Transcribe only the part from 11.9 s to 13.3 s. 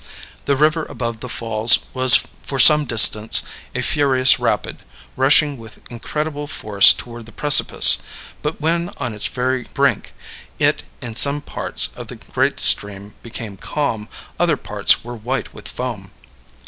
of the great stream,